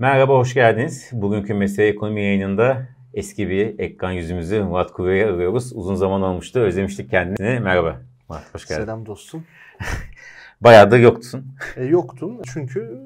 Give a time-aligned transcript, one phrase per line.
[0.00, 1.10] Merhaba, hoş geldiniz.
[1.12, 5.72] Bugünkü Mesele Ekonomi yayınında eski bir ekran yüzümüzü Murat Kuru'ya arıyoruz.
[5.72, 7.60] Uzun zaman olmuştu, özlemiştik kendini.
[7.60, 8.82] Merhaba Murat, hoş geldin.
[8.82, 9.44] Selam dostum.
[10.60, 11.46] Bayağı da yoktun.
[11.76, 13.00] E, yoktum çünkü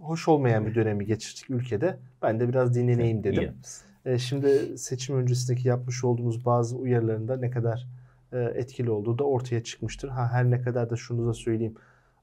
[0.00, 1.96] hoş olmayan bir dönemi geçirdik ülkede.
[2.22, 3.54] Ben de biraz dinleneyim dedim.
[4.04, 7.86] E, şimdi seçim öncesindeki yapmış olduğumuz bazı uyarılarında ne kadar
[8.32, 10.08] e, etkili olduğu da ortaya çıkmıştır.
[10.08, 11.74] Ha her ne kadar da şunu da söyleyeyim.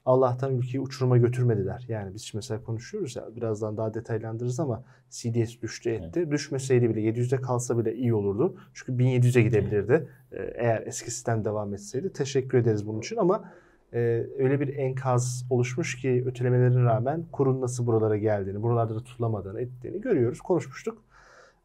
[0.06, 1.84] Allah'tan ülkeyi uçuruma götürmediler.
[1.88, 6.20] Yani biz mesela konuşuyoruz ya birazdan daha detaylandırırız ama CDS düştü etti.
[6.20, 6.30] Evet.
[6.30, 8.56] Düşmeseydi bile 700'de kalsa bile iyi olurdu.
[8.74, 10.08] Çünkü 1700'e gidebilirdi.
[10.32, 10.54] Evet.
[10.58, 12.12] Eğer eski sistem devam etseydi.
[12.12, 13.44] Teşekkür ederiz bunun için ama
[13.92, 13.98] e,
[14.38, 20.00] öyle bir enkaz oluşmuş ki ötelemelerine rağmen kurun nasıl buralara geldiğini, buralarda da tutulamadığını, ettiğini
[20.00, 20.40] görüyoruz.
[20.40, 21.02] Konuşmuştuk.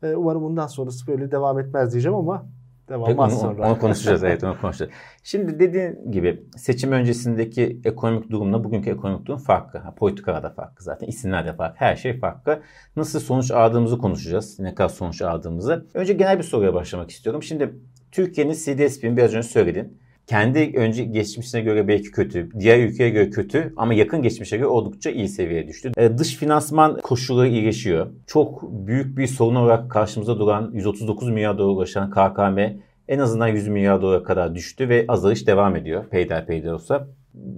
[0.04, 2.46] E, umarım bundan sonrası böyle devam etmez diyeceğim ama
[2.90, 3.70] Devam onu, sonra.
[3.70, 4.92] Onu konuşacağız evet onu konuşacağız.
[5.24, 9.80] Şimdi dediğin gibi seçim öncesindeki ekonomik durumla bugünkü ekonomik durum farklı.
[9.80, 11.08] Ha, politikalar da farklı zaten.
[11.08, 11.76] isimler de farklı.
[11.80, 12.62] Her şey farklı.
[12.96, 14.60] Nasıl sonuç aldığımızı konuşacağız.
[14.60, 15.86] Ne kadar sonuç aldığımızı.
[15.94, 17.44] Önce genel bir soruya başlamak istiyorum.
[17.44, 17.74] Şimdi
[18.12, 19.98] Türkiye'nin CDSP'ni biraz önce söyledin
[20.28, 25.10] kendi önce geçmişine göre belki kötü, diğer ülkeye göre kötü ama yakın geçmişe göre oldukça
[25.10, 25.92] iyi seviyeye düştü.
[25.98, 28.08] E, dış finansman koşulları iyileşiyor.
[28.28, 32.60] Çok büyük bir sorun olarak karşımıza duran 139 milyar dolar ulaşan KKM
[33.08, 37.08] en azından 100 milyar dolara kadar düştü ve azalış devam ediyor peyderpeyder olsa.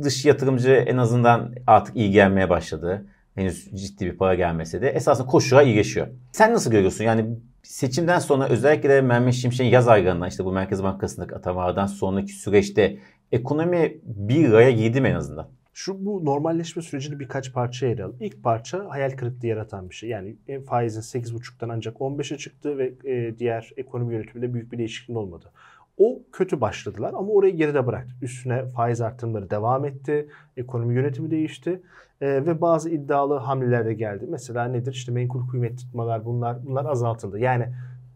[0.03, 3.05] Dış yatırımcı en azından artık iyi gelmeye başladı.
[3.39, 6.07] Henüz ciddi bir para gelmese de esasında koşullar iyileşiyor.
[6.31, 7.03] Sen nasıl görüyorsun?
[7.03, 7.25] Yani
[7.63, 12.97] seçimden sonra özellikle de Mehmet Şimşek'in yaz aylarından işte bu Merkez Bankası'ndaki atamalardan sonraki süreçte
[13.31, 15.47] ekonomi bir raya girdi mi en azından?
[15.73, 18.17] Şu bu normalleşme sürecini birkaç parça ayıralım.
[18.19, 20.09] İlk parça hayal kırıklığı yaratan bir şey.
[20.09, 20.35] Yani
[20.67, 25.51] faizin 8,5'tan ancak 15'e çıktı ve e, diğer ekonomi yönetiminde büyük bir değişiklik olmadı.
[25.97, 28.13] O kötü başladılar ama orayı geride bıraktı.
[28.21, 30.27] Üstüne faiz artımları devam etti.
[30.57, 31.81] Ekonomi yönetimi değişti.
[32.21, 34.25] E, ve bazı iddialı hamleler de geldi.
[34.29, 34.93] Mesela nedir?
[34.93, 37.39] İşte menkul kıymet tutmalar bunlar bunlar azaltıldı.
[37.39, 37.69] Yani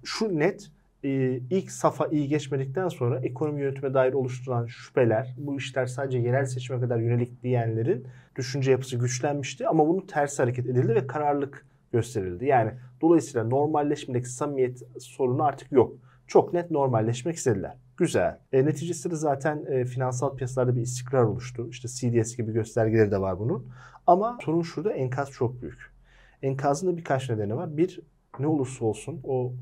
[0.04, 0.72] şu net
[1.04, 1.10] e,
[1.50, 6.80] ilk safa iyi geçmedikten sonra ekonomi yönetime dair oluşturulan şüpheler, bu işler sadece yerel seçime
[6.80, 12.46] kadar yönelik diyenlerin düşünce yapısı güçlenmişti ama bunu ters hareket edildi ve kararlılık gösterildi.
[12.46, 12.72] Yani
[13.02, 15.98] dolayısıyla normalleşmedeki samimiyet sorunu artık yok.
[16.28, 17.78] Çok net normalleşmek istediler.
[17.98, 18.40] Güzel.
[18.54, 21.68] E, neticesinde zaten e, finansal piyasalarda bir istikrar oluştu.
[21.70, 23.68] İşte CDS gibi göstergeleri de var bunun.
[24.08, 25.94] Ama sorun şurada enkaz çok büyük.
[26.42, 27.78] Enkazın da birkaç nedeni var.
[27.78, 28.00] Bir
[28.40, 29.54] ne olursa olsun o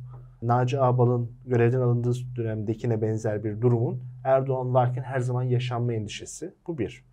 [0.42, 6.54] Naci Ağbal'ın görevden alındığı dönemdekine benzer bir durumun Erdoğan varken her zaman yaşanma endişesi.
[6.68, 7.04] Bu bir.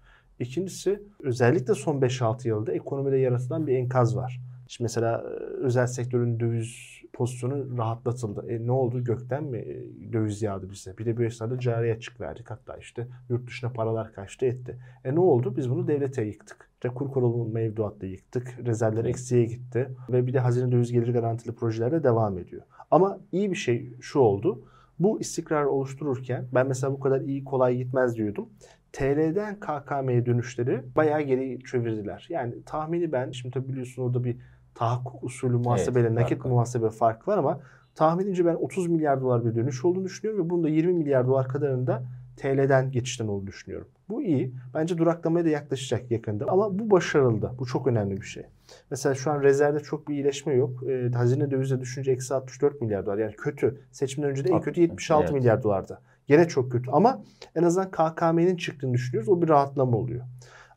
[0.40, 4.40] İkincisi özellikle son 5-6 yılda ekonomide yaratılan bir enkaz var.
[4.68, 5.30] Şimdi mesela e,
[5.64, 8.44] özel sektörün döviz pozisyonu rahatlatıldı.
[8.48, 9.04] E ne oldu?
[9.04, 10.98] Gökten mi e, döviz yağdı bize?
[10.98, 12.50] Bir de bir esnada cari açık verdik.
[12.50, 14.78] Hatta işte yurt dışına paralar kaçtı etti.
[15.04, 15.56] E ne oldu?
[15.56, 16.68] Biz bunu devlete yıktık.
[16.74, 18.58] İşte kur korumalı mevduatla yıktık.
[18.66, 19.88] Rezervler eksiye gitti.
[20.10, 22.62] Ve bir de hazine döviz gelir garantili projeler de devam ediyor.
[22.90, 24.64] Ama iyi bir şey şu oldu.
[24.98, 28.48] Bu istikrar oluştururken ben mesela bu kadar iyi kolay gitmez diyordum.
[28.92, 32.26] TL'den KKM'ye dönüşleri bayağı geri çevirdiler.
[32.30, 34.36] Yani tahmini ben şimdi tabii biliyorsun orada bir
[34.78, 36.50] tahakkuk usulü muhasebeyle evet, nakit farklı.
[36.50, 37.60] muhasebe farkı var ama
[37.94, 41.48] tahminince ben 30 milyar dolar bir dönüş olduğunu düşünüyorum ve bunun da 20 milyar dolar
[41.48, 42.02] kadarında
[42.36, 43.88] TL'den geçişten olduğunu düşünüyorum.
[44.08, 44.54] Bu iyi.
[44.74, 46.46] Bence duraklamaya da yaklaşacak yakında.
[46.48, 47.52] Ama bu başarıldı.
[47.58, 48.42] Bu çok önemli bir şey.
[48.90, 50.82] Mesela şu an rezervde çok bir iyileşme yok.
[50.88, 53.18] E, hazine dövize düşünce eksi 64 milyar dolar.
[53.18, 53.80] Yani kötü.
[53.92, 55.34] Seçimden önce de en kötü 76 evet.
[55.34, 56.00] milyar dolardı.
[56.26, 57.22] Gene çok kötü ama
[57.54, 59.28] en azından KKM'nin çıktığını düşünüyoruz.
[59.28, 60.24] O bir rahatlama oluyor.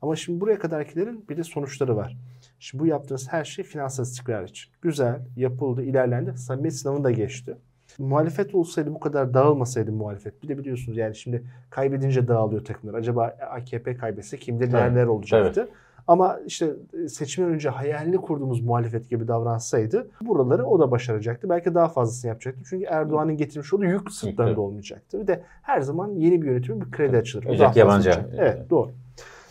[0.02, 2.18] Ama şimdi buraya kadarkilerin bir de sonuçları var.
[2.62, 4.72] Şimdi bu yaptığınız her şey finansal istikrar için.
[4.82, 6.38] Güzel, yapıldı, ilerlendi.
[6.38, 7.58] Samimiyet sınavını da geçti.
[7.98, 10.44] Muhalefet olsaydı bu kadar dağılmasaydı muhalefet.
[10.44, 12.94] Bir de biliyorsunuz yani şimdi kaybedince dağılıyor takımlar.
[12.94, 15.08] Acaba AKP kaybetse kimde neler evet.
[15.08, 15.62] olacaktı?
[15.62, 15.74] Evet.
[16.08, 16.74] Ama işte
[17.04, 21.50] e, seçimden önce hayalini kurduğumuz muhalefet gibi davransaydı buraları o da başaracaktı.
[21.50, 22.62] Belki daha fazlasını yapacaktı.
[22.70, 25.22] Çünkü Erdoğan'ın getirmiş olduğu yük sırtlarında olmayacaktı.
[25.22, 27.46] Bir de her zaman yeni bir yönetimin bir kredi açılır.
[27.46, 28.14] Özellikle yabancı.
[28.38, 28.92] Evet doğru.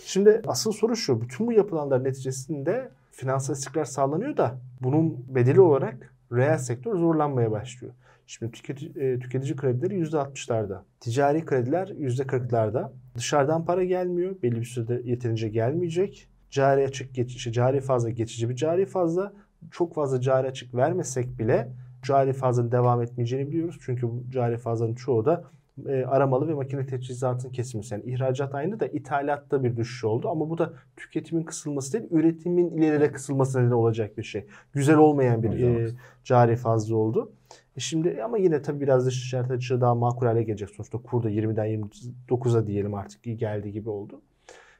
[0.05, 1.21] Şimdi asıl soru şu.
[1.21, 2.91] Bütün bu yapılanlar neticesinde
[3.21, 7.95] finansal istikrar sağlanıyor da bunun bedeli olarak reel sektör zorlanmaya başlıyor.
[8.27, 10.83] Şimdi tüketici, e, tüketici kredileri %60'larda.
[11.01, 12.93] Ticari krediler %40'larda.
[13.15, 14.43] Dışarıdan para gelmiyor.
[14.43, 16.29] Belli bir sürede yeterince gelmeyecek.
[16.51, 19.33] Cari açık geçici, cari fazla geçici bir cari fazla.
[19.71, 21.73] Çok fazla cari açık vermesek bile
[22.03, 23.79] cari fazlanın devam etmeyeceğini biliyoruz.
[23.81, 25.45] Çünkü bu cari fazlanın çoğu da
[25.89, 27.95] e, aramalı ve makine teçhizatın kesilmesi.
[27.95, 30.29] Yani ihracat aynı da ithalatta bir düşüş oldu.
[30.29, 34.47] Ama bu da tüketimin kısılması değil, üretimin ileride kısılması nedeni olacak bir şey.
[34.73, 35.91] Güzel olmayan bir e,
[36.25, 37.33] cari fazla oldu.
[37.77, 40.71] E şimdi ama yine tabii biraz dış ticaret açığı daha makul hale gelecek.
[40.71, 41.91] Sonuçta kur da 20'den
[42.29, 44.23] 29'a diyelim artık geldi gibi oldu.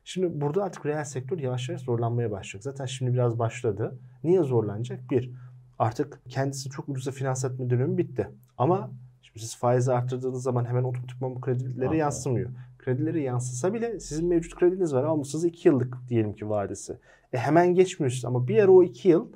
[0.05, 2.63] Şimdi burada artık reel sektör yavaş yavaş zorlanmaya başlayacak.
[2.63, 3.99] Zaten şimdi biraz başladı.
[4.25, 5.11] Niye zorlanacak?
[5.11, 5.31] Bir,
[5.79, 8.29] artık kendisi çok ucuza finans etme dönemi bitti.
[8.59, 8.91] Ama
[9.33, 12.51] şimdi siz faizi arttırdığınız zaman hemen otomatikman bu kredilere yansımıyor.
[12.79, 15.05] Kredileri yansısa bile sizin mevcut krediniz var.
[15.05, 16.97] Almışsınız 2 yıllık diyelim ki vadesi.
[17.33, 19.29] E hemen geçmiyorsunuz ama bir ara o 2 yıl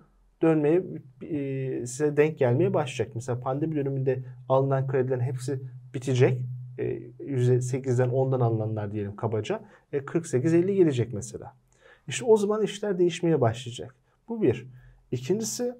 [0.43, 0.83] dönmeye
[1.23, 3.15] e, size denk gelmeye başlayacak.
[3.15, 5.61] Mesela pandemi döneminde alınan kredilerin hepsi
[5.95, 6.43] bitecek.
[6.79, 6.85] E,
[7.19, 9.61] %8'den 10'dan alınanlar diyelim kabaca.
[9.93, 11.55] E, 48-50 gelecek mesela.
[12.09, 13.95] İşte o zaman işler değişmeye başlayacak.
[14.29, 14.67] Bu bir.
[15.13, 15.75] İkincisi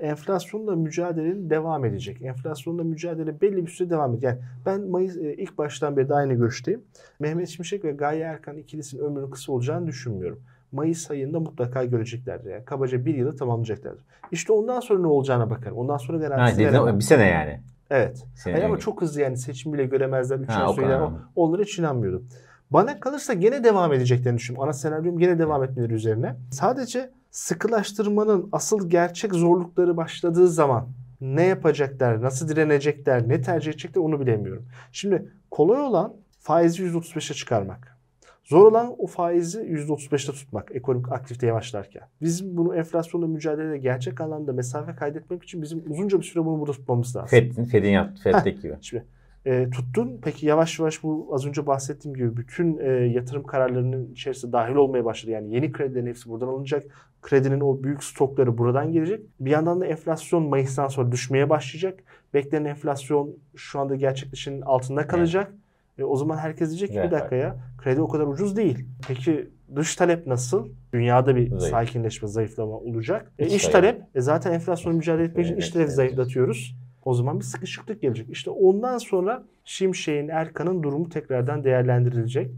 [0.00, 2.22] enflasyonla mücadelenin devam edecek.
[2.22, 4.24] Enflasyonla mücadele belli bir süre devam edecek.
[4.30, 6.82] Yani ben Mayıs e, ilk baştan beri de aynı görüşteyim.
[7.20, 10.40] Mehmet Şimşek ve Gaye Erkan ikilisinin ömrünün kısa olacağını düşünmüyorum.
[10.72, 12.50] Mayıs ayında mutlaka göreceklerdir.
[12.50, 14.04] Yani kabaca bir yılı tamamlayacaklardır.
[14.32, 15.70] İşte ondan sonra ne olacağına bakar.
[15.70, 16.98] Ondan sonra garantisi veremem.
[16.98, 17.60] bir sene yani.
[17.90, 18.24] Evet.
[18.36, 20.38] Senin Hayır ama çok hızlı yani seçim bile göremezler.
[20.38, 21.00] Üç Ha, kadar.
[21.00, 22.28] O- Onlara hiç inanmıyordum.
[22.70, 24.64] Bana kalırsa gene devam edeceklerini düşünüyorum.
[24.64, 26.36] Ana senaryom gene devam etmeleri üzerine.
[26.50, 30.88] Sadece sıkılaştırmanın asıl gerçek zorlukları başladığı zaman
[31.20, 34.66] ne yapacaklar, nasıl direnecekler, ne tercih edecekler onu bilemiyorum.
[34.92, 37.98] Şimdi kolay olan faizi %35'e çıkarmak.
[38.44, 42.02] Zor olan o faizi %35'te tutmak ekonomik aktivite yavaşlarken.
[42.22, 46.72] Biz bunu enflasyonla mücadelede gerçek anlamda mesafe kaydetmek için bizim uzunca bir süre bunu burada
[46.72, 47.28] tutmamız lazım.
[47.28, 48.22] Fed'in, Fed'in yaptı.
[48.22, 48.76] Fed'deki gibi.
[48.80, 49.04] Şimdi
[49.46, 50.18] e, tuttun.
[50.22, 55.04] Peki yavaş yavaş bu az önce bahsettiğim gibi bütün e, yatırım kararlarının içerisinde dahil olmaya
[55.04, 55.30] başladı.
[55.30, 56.84] Yani yeni kredilerin hepsi buradan alınacak.
[57.22, 59.20] Kredinin o büyük stokları buradan gelecek.
[59.40, 61.98] Bir yandan da enflasyon Mayıs'tan sonra düşmeye başlayacak.
[62.34, 65.52] Beklenen enflasyon şu anda gerçekleşenin altında kalacak.
[65.98, 67.06] E, o zaman herkes diyecek ki Evet.
[67.12, 68.86] bir dakika ya kredi o kadar ucuz değil.
[69.08, 70.68] Peki dış talep nasıl?
[70.92, 71.62] Dünyada bir Zayıf.
[71.74, 73.32] sakinleşme, zayıflama olacak.
[73.38, 73.72] E, iç talep.
[73.72, 74.16] talep.
[74.16, 75.96] E, zaten enflasyonla mücadele etmek için Evet, iç talebi evet.
[75.96, 76.76] zayıflatıyoruz.
[77.04, 78.30] O zaman bir sıkışıklık gelecek.
[78.30, 82.50] İşte ondan sonra Şimşek'in, Erkan'ın durumu tekrardan değerlendirilecek.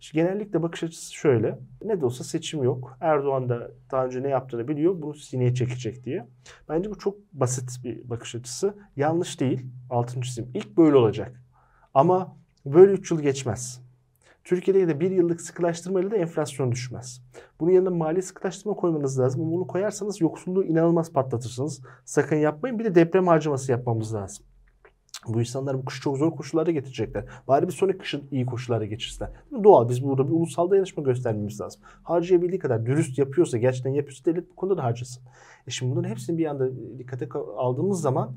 [0.00, 1.58] İşte genellikle bakış açısı şöyle.
[1.84, 2.98] Ne de olsa seçim yok.
[3.00, 5.02] Erdoğan da daha önce ne yaptığını biliyor.
[5.02, 6.26] Bunu sineye çekecek diye.
[6.68, 8.74] Bence bu çok basit bir bakış açısı.
[8.96, 9.66] Yanlış değil.
[9.90, 10.50] Altını çizeyim.
[10.54, 11.42] İlk böyle olacak.
[11.94, 12.36] Ama
[12.66, 13.83] böyle 3 yıl geçmez.
[14.44, 17.22] Türkiye'de de bir yıllık sıkılaştırmayla da enflasyon düşmez.
[17.60, 19.42] Bunun yanına mali sıkılaştırma koymanız lazım.
[19.42, 21.82] Ama bunu koyarsanız yoksulluğu inanılmaz patlatırsınız.
[22.04, 22.78] Sakın yapmayın.
[22.78, 24.44] Bir de deprem harcaması yapmamız lazım.
[25.28, 27.24] Bu insanlar bu kışı çok zor koşullarda getirecekler.
[27.48, 29.30] Bari bir sonraki kışın iyi koşullarda geçirsinler.
[29.64, 31.82] Doğal biz burada bir ulusal dayanışma göstermemiz lazım.
[32.02, 35.22] Harcayabildiği kadar dürüst yapıyorsa, gerçekten yapıyorsa devlet bu konuda da harcasın.
[35.66, 36.68] E şimdi bunların hepsini bir anda
[36.98, 38.32] dikkate aldığımız zaman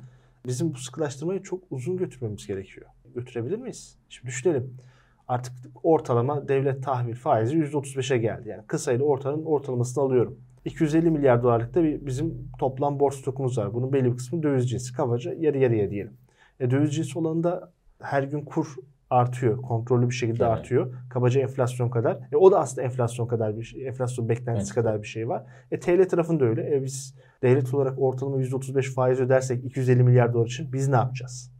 [0.45, 2.85] bizim bu sıkılaştırmayı çok uzun götürmemiz gerekiyor.
[3.15, 3.97] Götürebilir miyiz?
[4.09, 4.77] Şimdi düşünelim.
[5.27, 5.53] Artık
[5.83, 8.49] ortalama devlet tahvil faizi %35'e geldi.
[8.49, 10.39] Yani kısa ile ortanın ortalamasını alıyorum.
[10.65, 13.73] 250 milyar dolarlıkta bir bizim toplam borç stokumuz var.
[13.73, 14.93] Bunun belli bir kısmı döviz cinsi.
[14.93, 16.13] Kabaca yarı yarıya diyelim.
[16.59, 17.71] E, döviz cinsi olanında
[18.01, 18.67] her gün kur
[19.09, 19.61] artıyor.
[19.61, 20.53] Kontrollü bir şekilde Evet.
[20.57, 20.93] artıyor.
[21.09, 22.19] Kabaca enflasyon kadar.
[22.31, 24.85] E, o da aslında enflasyon kadar bir şey, enflasyon beklentisi Evet.
[24.85, 25.43] kadar bir şey var.
[25.71, 26.75] E, TL tarafında öyle.
[26.75, 31.51] E, biz devlet olarak ortalama %35 faiz ödersek 250 milyar dolar için biz ne yapacağız?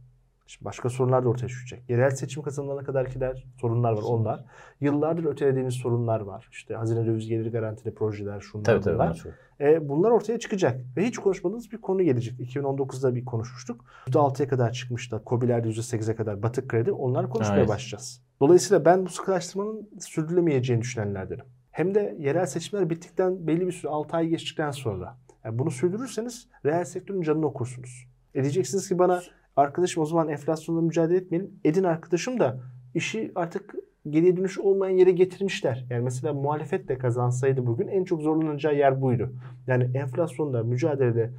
[0.48, 1.90] Şimdi başka sorunlar da ortaya çıkacak.
[1.90, 4.44] Yerel seçim kazanılana kadar gider sorunlar var onlar.
[4.80, 6.48] Yıllardır ötelediğimiz sorunlar var.
[6.52, 8.94] İşte hazine döviz geliri garantili projeler şunlar Tabii tabii.
[8.94, 9.14] bunlar.
[9.14, 10.80] çok- E, bunlar ortaya çıkacak.
[10.96, 12.40] Ve hiç konuşmadığımız bir konu gelecek.
[12.40, 13.84] 2019'da bir konuşmuştuk.
[14.06, 15.22] %6'ya kadar çıkmışlar.
[15.26, 16.92] COBİ'ler %8'e kadar batık kredi.
[16.92, 17.68] Onlar konuşmaya Evet.
[17.68, 18.22] başlayacağız.
[18.40, 21.44] Dolayısıyla ben bu sıkılaştırmanın sürdürülemeyeceğini düşünenlerdenim.
[21.70, 25.16] Hem de yerel seçimler bittikten belli bir süre 6 ay geçtikten sonra.
[25.44, 28.08] Yani bunu sürdürürseniz reel sektörün canını okursunuz.
[28.34, 29.22] E diyeceksiniz ki bana
[29.62, 31.50] arkadaşım o zaman enflasyonla mücadele etmeyelim.
[31.64, 32.60] Edin arkadaşım da
[32.94, 33.74] işi artık
[34.10, 35.86] geriye dönüş olmayan yere getirmişler.
[35.90, 39.32] Yani mesela muhalefet de kazansaydı bugün en çok zorlanacağı yer buydu.
[39.66, 41.30] Yani enflasyonda mücadelede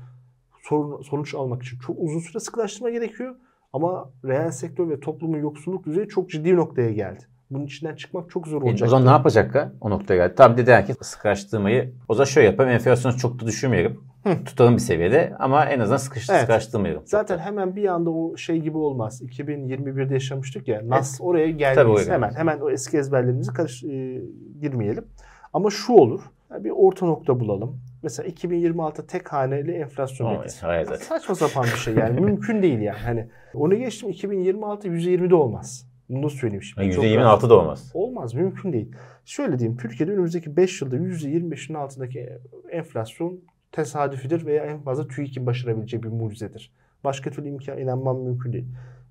[0.63, 3.35] sorun, sonuç almak için çok uzun süre sıkılaştırma gerekiyor.
[3.73, 7.19] Ama reel sektör ve toplumun yoksulluk düzeyi çok ciddi noktaya geldi.
[7.51, 8.87] Bunun içinden çıkmak çok zor E, olacak.
[8.87, 9.71] o zaman ne yapacak ha?
[9.81, 10.33] O noktaya geldi.
[10.37, 12.69] Tabii de der ki sıkıştırmayı o zaman şöyle yapalım.
[12.69, 13.99] Enflasyonu çok da düşürmeyelim.
[14.45, 16.41] Tutalım bir seviyede ama en azından sıkış, Evet.
[16.41, 17.03] sıkıştırmayalım.
[17.05, 19.21] Zaten hemen bir anda o şey gibi olmaz.
[19.21, 20.81] 2021'de yaşamıştık ya.
[20.89, 22.07] Nas oraya Tabii gelmeyiz.
[22.07, 24.21] oraya Hemen hemen o eski ezberlerimizi karış e,
[24.61, 25.05] girmeyelim.
[25.53, 26.21] Ama şu olur.
[26.51, 27.81] Yani bir orta nokta bulalım.
[28.03, 30.65] Mesela 2026 tek haneli enflasyon beklentisi.
[30.65, 31.05] Hayır zaten.
[31.05, 32.21] Saçma sapan bir şey yani.
[32.21, 32.97] Mümkün değil yani.
[32.99, 35.89] Hani onu geçtim 2026 %20'de olmaz.
[36.09, 36.87] Bunu da söyleyeyim şimdi.
[36.97, 37.43] Rahat.
[37.43, 37.91] %26 da olmaz.
[37.93, 38.33] Olmaz.
[38.33, 38.91] Mümkün değil.
[39.25, 39.77] Şöyle diyeyim.
[39.77, 42.29] Türkiye'de önümüzdeki 5 yılda %25'in altındaki
[42.71, 43.39] enflasyon
[43.71, 46.71] tesadüfidir veya en fazla TÜİK'in başarabileceği bir mucizedir.
[47.03, 48.65] Başka türlü imkan inanmam mümkün değil.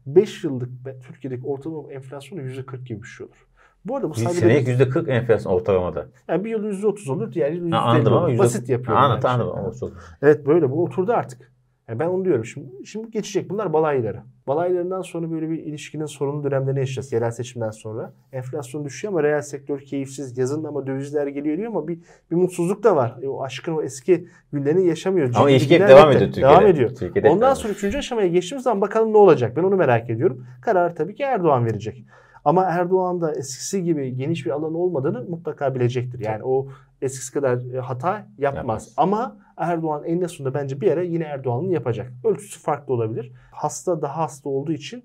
[0.06, 0.68] 5 yıllık
[1.06, 3.46] Türkiye'deki ortalama enflasyon da %40 gibi bir şey olur.
[3.84, 6.06] Bu arada bu Bir sadece senelik %40 enflasyon ortalamada.
[6.28, 8.28] yani bir yıl %30 olur, diğer yıl %50 anladım ama olur.
[8.28, 9.02] yüzde- Basit yapıyorum.
[9.02, 9.74] Anladım anladım.
[9.78, 9.92] şimdi.
[10.22, 11.52] Evet böyle bu oturdu artık.
[11.88, 12.44] Yani ben onu diyorum.
[12.44, 13.50] Şimdi, şimdi geçecek.
[13.50, 14.22] Bunlar balayları.
[14.46, 17.12] Balaylarından sonra böyle bir ilişkinin sorunlu dönemlerini yaşayacağız.
[17.12, 18.12] Yerel seçimden sonra.
[18.32, 20.38] Enflasyon düşüyor ama reel sektör keyifsiz.
[20.38, 21.98] Yazın ama dövizler geliyor diyor ama bir,
[22.30, 23.16] bir mutsuzluk da var.
[23.22, 25.32] E, o aşkın o eski günlerini yaşamıyor.
[25.34, 26.50] Ama ilişki hep devam ediyor Türkiye'de.
[26.50, 26.94] Devam ediyor.
[26.94, 29.56] Türkiye'de Ondan sonra üçüncü aşamaya geçtiğimiz zaman bakalım ne olacak?
[29.56, 30.46] Ben onu merak ediyorum.
[30.62, 32.04] Kararı tabii ki Erdoğan verecek.
[32.44, 36.20] Ama Erdoğan da eskisi gibi geniş bir alan olmadığını mutlaka bilecektir.
[36.20, 36.68] Yani o
[37.02, 38.56] eskisi kadar e, hata yapmaz.
[38.56, 38.94] Yapmaz.
[38.96, 42.12] Ama Erdoğan eninde sonunda bence bir ara yine Erdoğan'ın yapacak.
[42.24, 43.32] Ölçüsü farklı olabilir.
[43.52, 45.04] Hasta daha hasta olduğu için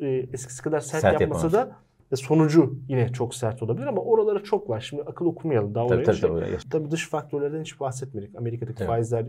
[0.00, 1.76] e, eskisi kadar sert, Sert yapmasa da
[2.12, 4.80] e, sonucu yine çok sert olabilir ama oralara çok var.
[4.80, 6.04] Şimdi akıl okumayalım daha Tabii oraya.
[6.04, 6.68] tabii şey- tabii.
[6.70, 8.36] Tabii dış faktörlerden hiç bahsetmedik.
[8.36, 8.86] Amerika'daki Evet.
[8.88, 9.26] faizler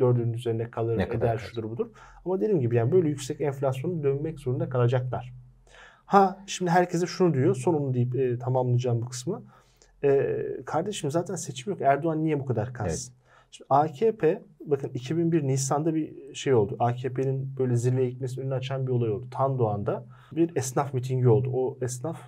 [0.00, 1.50] dördünün üzerine kalır, Ne kadar eder, kalır?
[1.50, 1.86] şudur budur.
[2.24, 5.32] Ama dediğim gibi yani böyle yüksek enflasyonu dönmek zorunda kalacaklar.
[6.06, 9.42] Ha şimdi herkese şunu diyor, sonunu deyip e, tamamlayacağım bu kısmı.
[10.04, 11.80] E, kardeşim zaten seçim yok.
[11.82, 13.14] Erdoğan niye bu kadar kalsın?
[13.50, 16.76] Şimdi AKP, bakın 2001 Nisan'da bir şey oldu.
[16.78, 19.26] AKP'nin böyle zirveye gitmesinin önünü açan bir olay oldu.
[19.30, 21.50] Tandoğan'da bir esnaf mitingi oldu.
[21.52, 22.20] O esnaf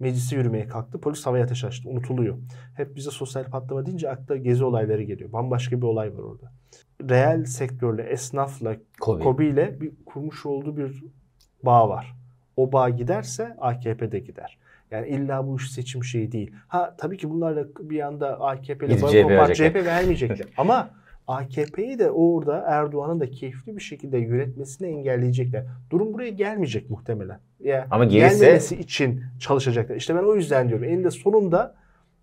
[0.00, 1.00] meclise yürümeye kalktı.
[1.00, 1.88] Polis havaya ateş açtı.
[1.88, 2.38] Unutuluyor.
[2.76, 5.32] Hep bize sosyal patlama deyince akla gezi olayları geliyor.
[5.32, 6.52] Bambaşka bir olay var orada.
[7.10, 9.22] Reel sektörle, esnafla, Covid.
[9.22, 11.04] KOBİ ile bir kurmuş olduğu bir
[11.62, 12.19] bağ var.
[12.60, 14.58] O bağ giderse AKP de gider.
[14.90, 16.52] Yani illa bu iş seçim şeyi değil.
[16.68, 19.54] Ha tabii ki bunlarla bir anda AKP ile bağ CHP kopar.
[19.54, 20.46] CHP vermeyecekler.
[20.56, 20.90] Ama
[21.26, 25.64] AKP'yi de orada Erdoğan'ın da keyifli bir şekilde yönetmesini engelleyecekler.
[25.90, 27.40] Durum buraya gelmeyecek muhtemelen.
[27.60, 29.96] Ya Ama gelirse- gelmemesi için çalışacaklar.
[29.96, 30.84] İşte ben o yüzden diyorum.
[30.84, 31.74] Eninde sonunda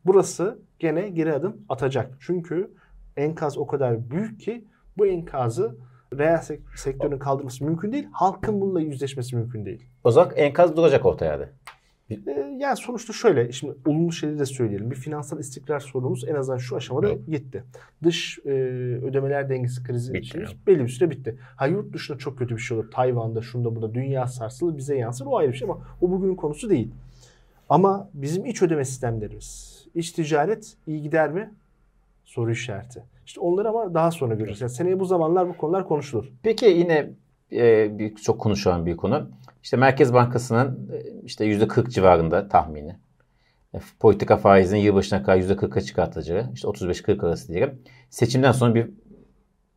[0.05, 2.11] burası gene geri adım atacak.
[2.19, 2.71] Çünkü
[3.17, 4.63] enkaz o kadar büyük ki
[4.97, 5.75] bu enkazı
[6.13, 8.07] reel sek- sektörün kaldırması mümkün değil.
[8.11, 9.85] Halkın bununla yüzleşmesi mümkün değil.
[10.03, 11.49] O zaman enkaz duracak orta yerde.
[12.09, 14.91] Ee, yani sonuçta şöyle, şimdi olumlu şeyleri de söyleyelim.
[14.91, 17.27] Bir finansal istikrar sorunumuz en azından şu aşamada Evet.
[17.27, 17.63] gitti.
[18.03, 18.49] Dış e,
[19.03, 21.37] ödemeler dengesi krizi Bitti belli bir süre bitti.
[21.55, 22.91] Ha yurt dışında çok kötü bir şey olur.
[22.91, 25.25] Tayvan'da, şunda burada dünya sarsılır, bize yansır.
[25.25, 26.91] O ayrı bir şey ama o bugünün konusu değil.
[27.69, 31.53] Ama bizim iç ödeme sistemlerimiz, iç ticaret iyi gider mi?
[32.25, 33.03] Soru işareti.
[33.27, 34.61] İşte onları ama daha sonra göreceğiz.
[34.61, 36.31] Yani seneye bu zamanlar bu konular konuşulur.
[36.43, 37.09] Peki yine
[37.51, 39.29] e, bir, çok konuşulan bir konu.
[39.63, 42.95] İşte Merkez Bankası'nın e, işte %40 civarında tahmini.
[43.73, 46.51] E, politika faizinin yılbaşına kadar %40'a çıkartacağı.
[46.53, 47.81] işte 35-40 arası diyelim.
[48.09, 48.89] Seçimden sonra bir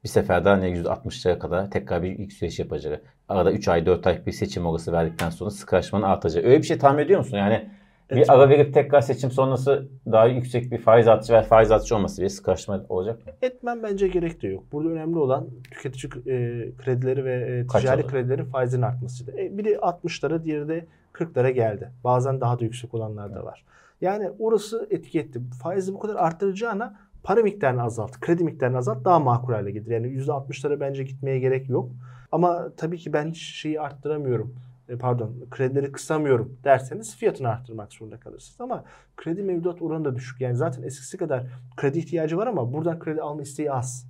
[0.05, 3.03] bir sefer daha ne %60'lara kadar tekrar bir yükseliş yapacağı.
[3.29, 6.45] Arada 3 ay 4 ay bir seçim orası verdikten sonra sıkılaşmanın artacağı.
[6.45, 7.37] Öyle bir şey tahmin ediyor musun?
[7.37, 7.71] Yani
[8.11, 8.25] Evet.
[8.25, 12.23] bir ara verip tekrar seçim sonrası daha yüksek bir faiz artışı ve faiz artışı olması
[12.23, 13.33] bir sıkılaşma olacak mı?
[13.43, 14.65] Etmen bence gerek de yok.
[14.73, 19.41] Burada önemli olan tüketici e, kredileri ve e, ticari kredilerin faizinin artmasıydı.
[19.41, 21.91] E, biri 60'lara, diğeri de 40'lara geldi.
[22.05, 23.65] Bazen daha da yüksek olanlar da var.
[24.01, 25.41] Yani orası etiketti.
[25.63, 29.91] Faizi bu kadar arttıracağına para miktarını azalt, kredi miktarını azalt daha makul hale gelir.
[29.91, 31.91] Yani %60'lara bence gitmeye gerek yok.
[32.33, 34.55] Ama tabii ki ben şeyi arttıramıyorum.
[34.91, 38.61] E, pardon kredileri kısamıyorum derseniz fiyatını arttırmak zorunda kalırsınız.
[38.61, 38.85] Ama
[39.17, 40.41] kredi mevduat oranı da düşük.
[40.41, 44.07] Yani zaten eskisi kadar kredi ihtiyacı var ama buradan kredi alma isteği az.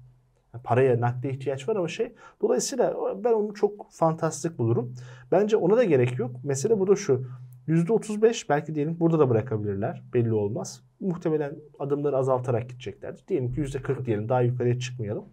[0.55, 2.15] Yani paraya nakde ihtiyaç var ama şey.
[2.43, 4.95] Dolayısıyla ben onu çok fantastik bulurum.
[5.33, 6.31] Bence ona da gerek yok.
[6.45, 7.25] Mesele burada şu.
[7.69, 10.03] %35 belki diyelim burada da bırakabilirler.
[10.15, 10.83] Belli olmaz.
[11.01, 13.25] Muhtemelen adımları azaltarak gideceklerdir.
[13.29, 15.25] Diyelim ki %40 diyelim daha yukarıya çıkmayalım.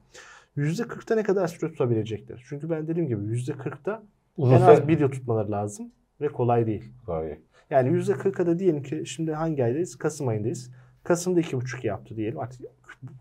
[0.57, 2.43] %40'ta ne kadar süre tutabilecekler?
[2.49, 4.03] Çünkü ben dediğim gibi %40'ta
[4.37, 5.91] Uzun en az bir yıl tutmaları lazım
[6.21, 6.91] ve kolay değil.
[7.07, 7.39] Vay.
[7.69, 9.95] Yani %40'a da diyelim ki şimdi hangi aydayız?
[9.95, 10.71] Kasım ayındayız.
[11.03, 12.39] Kasım'da 2,5 yaptı diyelim.
[12.39, 12.61] Artık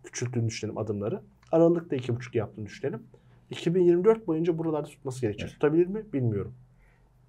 [0.05, 1.21] küçülttüğünü düşünelim adımları.
[1.53, 3.03] Aralık'ta 2,5 yaptığını düşünelim.
[3.51, 5.51] 2024 boyunca buralarda tutması gerekecek.
[5.51, 6.05] Tutabilir mi?
[6.13, 6.55] Bilmiyorum.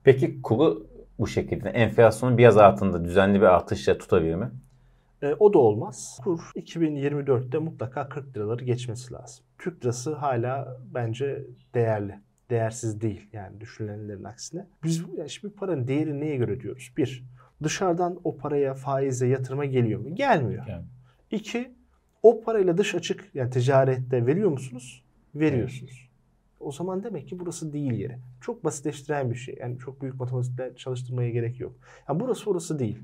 [0.03, 0.88] Peki kuru
[1.20, 4.51] bu şekilde enflasyonun biraz altında düzenli bir artışla tutabilir mi?
[5.22, 6.20] E, o da olmaz.
[6.24, 9.46] Kur 2024'te mutlaka 40 liraları geçmesi lazım.
[9.58, 12.20] Türk lirası hala bence değerli.
[12.50, 14.68] Değersiz değil yani düşünülenlerin aksine.
[14.84, 16.92] Biz yani şimdi paranın değeri neye göre diyoruz?
[16.98, 17.24] Bir,
[17.63, 20.16] dışarıdan o paraya faize yatırıma geliyor mu?
[20.16, 20.68] Gelmiyor.
[20.68, 20.86] Yani.
[21.32, 21.72] İki,
[22.24, 25.04] o parayla dış açık yani ticarette veriyor musunuz?
[25.36, 26.07] Veriyorsunuz.
[26.60, 28.18] O zaman demek ki burası değil yeri.
[28.42, 29.58] Çok basitleştiren bir şey.
[29.60, 31.76] Yani çok büyük matematikler çalıştırmaya gerek yok.
[32.10, 33.00] Yani burası orası değil.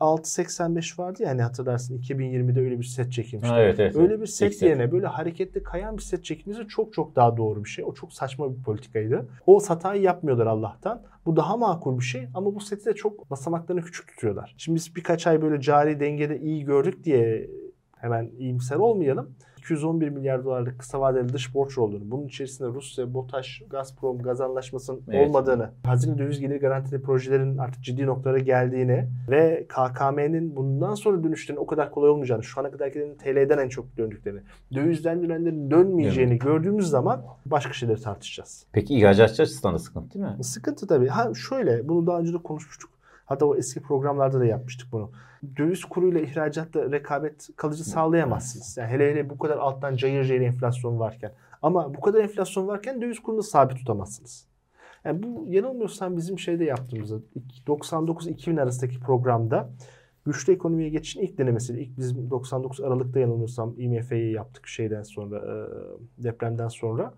[0.00, 3.54] 6.85 vardı ya hani hatırlarsın 2020'de öyle bir set çekilmişti.
[3.54, 4.68] Ha, evet, evet, öyle bir set set.
[4.68, 7.84] yerine böyle hareketli kayan bir set çekilmesi çok çok daha doğru bir şey.
[7.84, 9.28] O çok saçma bir politikaydı.
[9.46, 11.02] O hatayı yapmıyorlar Allah'tan.
[11.26, 14.54] Bu daha makul bir şey ama bu seti de çok basamaklarını küçük tutuyorlar.
[14.58, 17.50] Şimdi biz birkaç ay böyle cari dengede iyi gördük diye
[18.00, 19.30] Hemen iyimser olmayalım.
[19.58, 25.00] 211 milyar dolarlık kısa vadeli dış borç olduğunu, bunun içerisinde Rusya, BOTAŞ, Gazprom gaz anlaşmasının
[25.08, 25.28] Evet.
[25.28, 31.62] olmadığını, hazine döviz geliri garantili projelerin artık ciddi noktalara geldiğini ve KKM'nin bundan sonra dönüşlerinin
[31.62, 34.40] o kadar kolay olmayacağını, şu ana kadarkilerin TL'den en çok döndüklerini,
[34.74, 38.66] dövizden dönenlerin dönmeyeceğini gördüğümüz zaman başka şeyleri tartışacağız.
[38.72, 40.44] Peki ihracatçı açısından da sıkıntı değil mi?
[40.44, 41.08] Sıkıntı tabii.
[41.08, 42.90] Ha şöyle bunu daha önce de konuşmuştuk.
[43.28, 45.10] Hatta o eski programlarda da yapmıştık bunu.
[45.56, 48.76] Döviz kuruyla ihracatta rekabet kalıcı sağlayamazsınız.
[48.76, 51.32] Yani hele hele bu kadar alttan cayır cayır enflasyon varken.
[51.62, 54.46] Ama bu kadar enflasyon varken döviz kurunu sabit tutamazsınız.
[55.04, 57.16] Yani bu yanılmıyorsam bizim şeyde yaptığımızda
[57.66, 59.70] 99-2000 arasındaki programda
[60.26, 61.80] güçlü ekonomiye geçişin ilk denemesi.
[61.80, 65.42] İlk bizim 99 Aralık'ta yanılmıyorsam IMF'yi yaptık şeyden sonra
[66.18, 67.14] depremden sonra.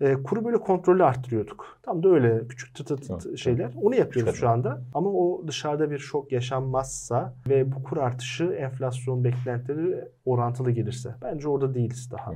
[0.00, 1.78] E, kuru böyle kontrolü arttırıyorduk.
[1.82, 3.72] Tam da öyle küçük tı tı tı tı şeyler.
[3.82, 4.82] Onu yapıyoruz şu anda.
[4.94, 11.14] Ama o dışarıda bir şok yaşanmazsa ve bu kur artışı enflasyon beklentileri orantılı gelirse.
[11.22, 12.32] Bence orada değiliz daha.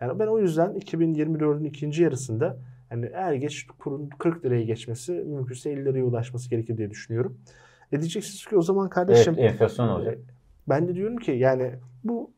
[0.00, 2.56] Yani ben o yüzden 2024'ün ikinci yarısında
[2.90, 7.38] yani eğer geç kurun 40 liraya geçmesi mümkünse 50 liraya ulaşması gerekir diye düşünüyorum.
[7.92, 10.18] E diyeceksiniz ki o zaman kardeşim Evet, enflasyon olacak.
[10.68, 11.74] ben de diyorum ki yani
[12.04, 12.30] bu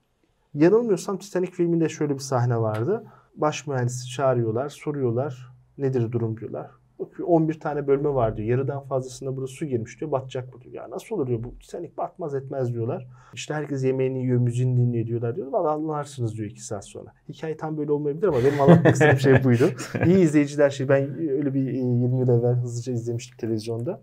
[0.55, 3.05] yanılmıyorsam Titanic filminde şöyle bir sahne vardı.
[3.35, 5.53] Baş mühendisi çağırıyorlar, soruyorlar.
[5.79, 6.71] Nedir durum diyorlar.
[6.99, 8.49] Bakıyor 11 tane bölme var diyor.
[8.49, 10.13] Yarıdan fazlasında burada su girmiş diyor.
[10.13, 10.75] Batacak bu diyor.
[10.75, 11.45] Ya nasıl olur diyor.
[11.45, 13.07] Bu Titanic batmaz etmez diyorlar.
[13.35, 15.47] İşte herkes yemeğini yiyor, müziğini dinliyor diyorlar diyor.
[15.47, 17.13] Valla anlarsınız diyor 2 saat sonra.
[17.29, 19.65] Hikaye tam böyle olmayabilir ama benim anlatmak istediğim şey buydu.
[20.07, 20.89] İyi izleyiciler şey.
[20.89, 24.01] Ben öyle bir e, 20 yıl evvel hızlıca izlemiştim televizyonda.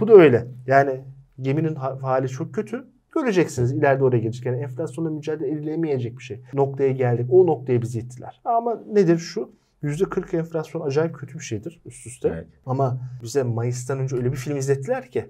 [0.00, 0.46] Bu da öyle.
[0.66, 1.00] Yani
[1.40, 2.84] geminin ha- hali çok kötü.
[3.14, 4.46] Göreceksiniz ileride oraya gelecek.
[4.46, 6.40] Yani enflasyonla mücadele edilemeyecek bir şey.
[6.52, 7.26] Noktaya geldik.
[7.30, 8.40] O noktaya bizi ittiler.
[8.44, 9.50] Ama nedir şu?
[9.82, 12.28] %40 enflasyon acayip kötü bir şeydir üst üste.
[12.28, 12.46] Evet.
[12.66, 15.24] Ama bize Mayıs'tan önce öyle bir film izlettiler ki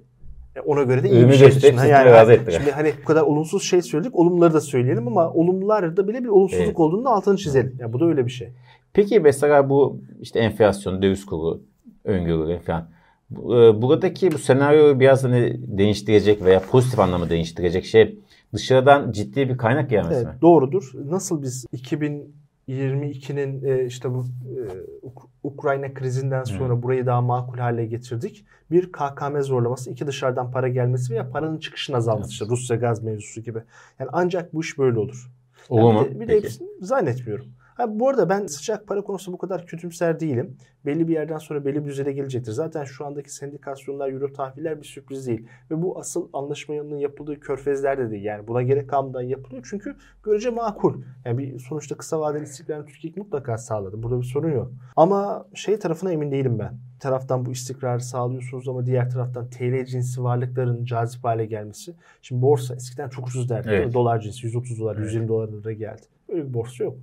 [0.57, 1.51] e, ona göre de iyi Ümit bir şey.
[1.51, 6.25] Şimdi, yani, şimdi hani bu kadar olumsuz şey söyledik, olumluları da söyleyelim ama olumlularda bile
[6.25, 6.79] bir olumsuzluk Evet.
[6.79, 7.77] olduğunu da altını çizelim.
[7.81, 8.49] Ya bu da öyle bir şey.
[8.93, 11.63] Peki mesela bu işte enflasyon, döviz kuru,
[12.05, 12.89] öngörüleri falan.
[13.33, 18.19] E, Buradaki bu senaryoyu biraz hani değiştirecek veya pozitif anlamda değiştirecek şey
[18.55, 20.33] dışarıdan ciddi bir kaynak gelmesi Evet, mi?
[20.43, 20.93] doğrudur.
[20.95, 24.61] Nasıl biz 2022'nin e, işte bu e,
[25.07, 28.45] Uk- Ukrayna krizinden sonra burayı daha makul hale getirdik.
[28.71, 32.31] Bir KKM zorlaması, iki dışarıdan para gelmesi veya paranın çıkışının azalması.
[32.31, 33.59] işte Rusya gaz mevzusu gibi.
[33.99, 35.31] Yani ancak bu iş böyle olur.
[35.69, 36.05] Olur Yani mu?
[36.07, 37.47] Bir de, bir de hepsini zannetmiyorum.
[37.81, 40.57] Ha, bu arada ben sıcak para konusunda bu kadar kötümser değilim.
[40.87, 42.53] Belli bir yerden sonra belli bir düzeyde gelecektir.
[42.53, 45.47] Zaten şu andaki sendikasyonlar, euro tahviller bir sürpriz değil.
[45.71, 48.25] Ve bu asıl anlaşmanın yapıldığı körfezlerde değil.
[48.25, 49.67] Yani buna gerek kalmadan yapılıyor.
[49.71, 51.03] Çünkü görece makul.
[51.25, 54.03] Yani bir sonuçta kısa vadeli istikrarını Türkiye mutlaka sağladı.
[54.03, 54.73] Burada bir sorun yok.
[54.97, 56.73] Ama şey tarafına emin değilim ben.
[56.95, 61.95] Bir taraftan bu istikrarı sağlıyorsunuz ama diğer taraftan TL cinsi varlıkların cazip hale gelmesi.
[62.23, 63.69] Şimdi borsa eskiden çok ucuz derdi.
[63.73, 63.95] Evet.
[63.95, 65.07] Dolar cinsi 130 dolar, Evet.
[65.07, 66.03] 120 dolara geldi.
[66.29, 66.97] Böyle bir borsa yok.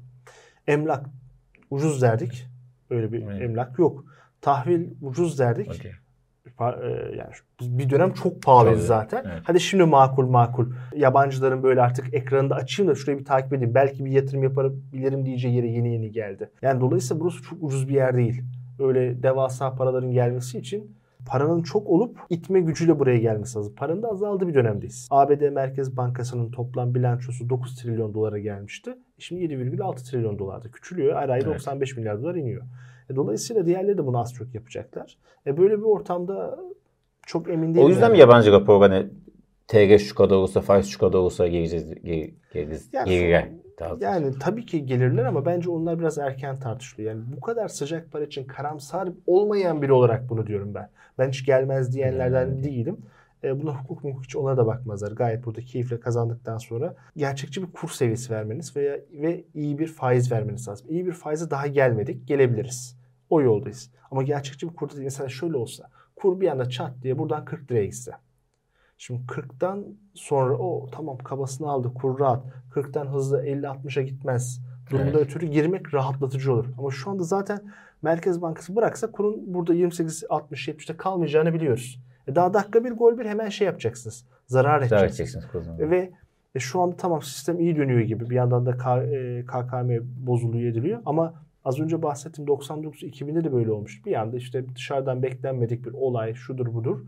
[0.68, 1.06] Emlak
[1.70, 2.48] ucuz derdik.
[2.90, 3.42] Öyle bir Evet.
[3.42, 4.06] emlak yok.
[4.42, 5.68] Tahvil ucuz derdik.
[5.70, 5.92] Okey.
[6.58, 9.24] Pa- e, yani bir dönem çok pahalıydı Tabii, zaten.
[9.28, 9.42] evet.
[9.44, 10.72] Hadi şimdi makul makul.
[10.96, 13.76] Yabancıların böyle artık ekranında açayım da şurayı bir takip edeyim.
[13.76, 16.50] Belki bir yatırım yapabilirim diyeceği yere yeni yeni geldi.
[16.62, 18.42] Yani dolayısıyla burası çok ucuz bir yer değil.
[18.80, 20.98] Öyle devasa paraların gelmesi için
[21.28, 23.74] paranın çok olup itme gücüyle buraya gelmesi lazım.
[23.76, 25.08] Paranın da azaldığı bir dönemdeyiz.
[25.12, 28.98] ABD Merkez Bankası'nın toplam bilançosu 9 trilyon dolara gelmişti.
[29.18, 31.16] Şimdi 7,6 trilyon dolarda küçülüyor.
[31.16, 31.48] Her ay Evet.
[31.56, 32.62] 95 milyar dolar iniyor.
[33.10, 35.18] E, dolayısıyla diğerleri de bunu az çok yapacaklar.
[35.48, 36.60] E, böyle bir ortamda
[37.26, 37.86] çok emin değilim.
[37.86, 38.12] O yüzden yani.
[38.12, 39.08] mi yabancı rapor hani
[39.68, 44.04] TG şu kadar olursa, faiz şu kadar olursa geleceğiz, geri, geliriz, Yani- tarzı.
[44.04, 47.12] Yani tabii ki gelirler ama bence onlar biraz erken tartışılıyor.
[47.12, 50.90] Yani bu kadar sıcak para için karamsar olmayan biri olarak bunu diyorum ben.
[51.18, 52.64] Ben hiç gelmez diyenlerden Yani.
[52.64, 52.98] değilim.
[53.44, 55.12] E, buna hukuk hukuk hiç ona da bakmazlar.
[55.12, 60.32] Gayet burada keyifle kazandıktan sonra gerçekçi bir kur seviyesi vermeniz veya ve iyi bir faiz
[60.32, 60.88] vermeniz lazım.
[60.90, 62.28] İyi bir faize daha gelmedik.
[62.28, 62.98] Gelebiliriz.
[63.30, 63.92] O yoldayız.
[64.12, 64.94] Ama gerçekçi bir kurda.
[64.98, 65.90] Mesela şöyle olsa.
[66.16, 68.12] Kur bir anda çat diye buradan 40 liraya gitse.
[68.98, 69.84] Şimdi 40'tan
[70.14, 72.46] sonra o tamam kabasını aldı kur rahat.
[72.72, 74.62] 40'tan hızlı 50-60'a gitmez.
[74.92, 76.66] Durumda ötürü girmek rahatlatıcı olur.
[76.78, 77.60] Ama şu anda zaten
[78.02, 82.02] Merkez Bankası bıraksa kurun burada 28-60-70'te kalmayacağını biliyoruz.
[82.28, 84.26] E daha dakika bir gol bir hemen şey yapacaksınız.
[84.48, 85.36] Zarar Zarar edeceksiniz.
[85.36, 85.92] edeceksiniz kurdan.
[85.92, 86.12] Ve
[86.56, 88.30] e, şu anda tamam sistem iyi dönüyor gibi.
[88.30, 89.90] Bir yandan da K, e, KKM
[90.28, 91.00] bozuluyor ediliyor.
[91.06, 91.34] Ama
[91.66, 94.06] az önce bahsettiğim 99-2000'de de böyle olmuş.
[94.06, 97.02] Bir anda işte dışarıdan beklenmedik bir olay şudur budur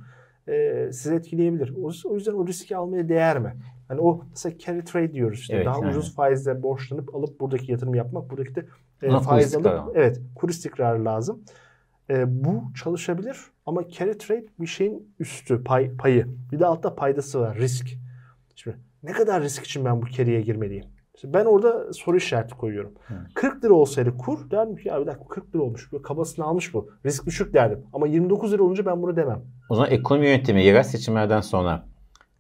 [0.50, 1.74] e, sizi etkileyebilir.
[1.84, 3.56] O, o yüzden o riski almaya değer mi?
[3.88, 5.56] Hani o mesela carry trade diyoruz işte.
[5.56, 5.90] Evet, daha aynen.
[5.90, 8.30] ucuz faizle borçlanıp alıp buradaki yatırım yapmak.
[8.30, 8.66] Buradaki de
[9.02, 11.44] e, faiz alıp evet kur istikrarı lazım.
[12.10, 16.28] E, bu çalışabilir ama carry trade bir şeyin üstü pay, payı.
[16.52, 17.88] Bir de altta paydası var risk.
[18.56, 20.86] Şimdi Ne kadar risk için ben bu keriye girmeliyim?
[21.20, 22.92] İşte ben orada soru işareti koyuyorum.
[23.08, 23.14] Hı.
[23.34, 25.92] 40 lira olsaydı kur derdim ki ya bir dakika 40 lira olmuş.
[25.92, 26.90] Böyle kabasını almış bu.
[27.06, 27.80] Risk düşük derdim.
[27.94, 29.42] Ama 29 lira olunca ben bunu demem.
[29.70, 31.86] O zaman ekonomi yönetimi yerel seçimlerden sonra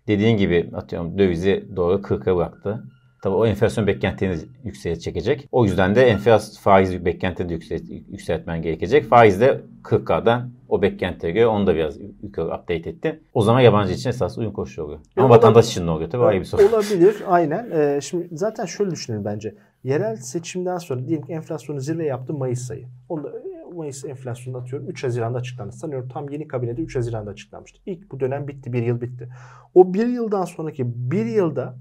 [0.07, 2.83] dediğin gibi atıyorum dövizi doğru 40'a bıraktı.
[3.21, 5.47] Tabii o enflasyon beklentilerini yükseğe çekecek.
[5.51, 9.05] O yüzden de enflasyon faiz beklentilerini de yükselt, yükseltmen gerekecek.
[9.09, 13.19] Faiz de 40K'dan o beklentiye göre onu da biraz yukarı update etti.
[13.33, 14.99] O zaman yabancı için esas uyum koşulu oluyor.
[15.17, 16.61] Ama ya vatandaş için ne oluyor tabii ayrı bir soru.
[16.67, 17.71] Olabilir aynen.
[17.71, 19.55] Ee, şimdi zaten şöyle düşünelim bence.
[19.83, 22.87] Yerel seçimden sonra diyelim ki enflasyonu zirve yaptı Mayıs ayı.
[23.09, 25.71] Onda e, Mayıs enflasyonu atıyorum 3 Haziran'da açıklandı.
[25.71, 27.79] Sanıyorum tam yeni kabinede 3 Haziran'da açıklanmıştı.
[27.85, 28.73] İlk bu dönem bitti.
[28.73, 29.29] Bir yıl bitti.
[29.73, 31.75] O bir yıldan sonraki bir yılda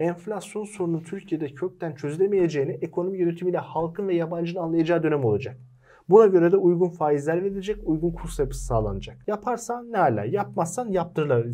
[0.00, 5.56] enflasyon sorunu Türkiye'de kökten çözülemeyeceğini ekonomi yönetimiyle halkın ve yabancının anlayacağı dönem olacak.
[6.08, 9.16] Buna göre de uygun faizler verilecek, uygun kurs yapısı sağlanacak.
[9.26, 11.46] Yaparsan ne hala, yapmazsan yaptırırlar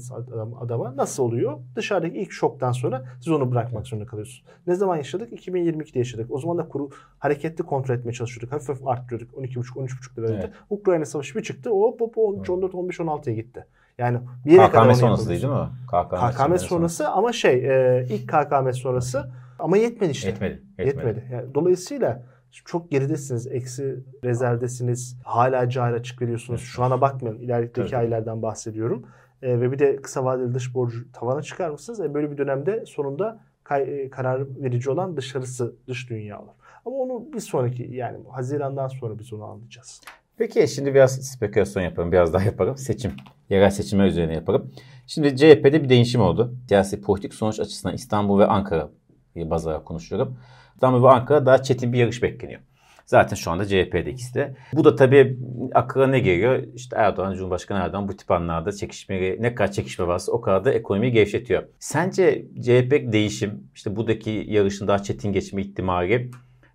[0.61, 0.97] adama.
[0.97, 1.59] Nasıl oluyor?
[1.77, 4.45] Dışarıdaki ilk şoktan sonra siz onu bırakmak zorunda kalıyorsunuz.
[4.67, 5.33] Ne zaman yaşadık?
[5.33, 6.31] 2022'de yaşadık.
[6.31, 8.53] O zaman da kuru hareketli kontrol etmeye çalışıyorduk.
[8.53, 9.35] Hafif hafif arttırıyorduk.
[9.35, 10.35] 12,5-13,5 liraydı.
[10.35, 10.51] Evet.
[10.71, 11.71] Ukrayna savaşı bir çıktı.
[11.71, 13.67] Hop hop 13, 14, 15, 16'ya gitti.
[13.99, 15.69] Yani bir yere KKM kadar sonrası değil mi?
[15.87, 20.29] KKM, KKM sonrası ama şey e, ilk KKM sonrası ama yetmedi işte.
[20.29, 20.63] Yetmedi.
[20.79, 20.89] Yetmedi.
[20.89, 21.29] yetmedi.
[21.33, 22.23] Yani dolayısıyla
[22.65, 23.47] çok geridesiniz.
[23.47, 25.19] Eksi rezervdesiniz.
[25.25, 26.61] Hala cari açık veriyorsunuz.
[26.61, 27.39] Şu ana bakmayın.
[27.39, 27.95] İlerideki evet.
[27.95, 29.07] aylardan bahsediyorum.
[29.43, 32.01] E, ve bir de kısa vadeli dış borcu tavana çıkarmışsınız.
[32.01, 36.53] E, böyle bir dönemde sonunda kay, e, karar verici olan dışarısı, dış dünya olur.
[36.87, 40.01] Ama onu bir sonraki yani Haziran'dan sonra biz onu anlayacağız.
[40.39, 42.13] Peki şimdi biraz spekülasyon yapalım.
[42.13, 42.77] Biraz daha yapalım.
[42.77, 43.13] Seçim.
[43.51, 44.73] Yerel seçimler üzerine yapalım.
[45.07, 46.55] Şimdi CHP'de bir değişim oldu.
[46.69, 48.91] Siyasi politik sonuç açısından İstanbul ve Ankara
[49.37, 50.39] baz alarak konuşuyorum.
[50.75, 52.61] İstanbul ve Ankara daha çetin bir yarış bekleniyor.
[53.07, 54.57] Zaten şu anda CHP'de ikisi de.
[54.73, 55.39] Bu da tabii
[55.75, 56.63] akıra ne geliyor?
[56.75, 60.73] İşte Erdoğan, Cumhurbaşkanı Erdoğan bu tip anlarda çekişme, ne kadar çekişme varsa o kadar da
[60.73, 61.63] ekonomiyi gevşetiyor.
[61.79, 66.31] Sence CHP değişim, işte buradaki yarışın daha çetin geçme ihtimali